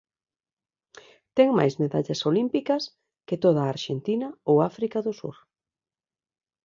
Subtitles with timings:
[1.35, 2.83] Ten máis medallas olímpicas
[3.27, 5.35] que toda a Arxentina ou África do Sur.